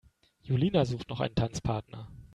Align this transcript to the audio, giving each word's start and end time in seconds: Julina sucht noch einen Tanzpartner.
Julina 0.41 0.83
sucht 0.85 1.09
noch 1.11 1.19
einen 1.19 1.35
Tanzpartner. 1.35 2.07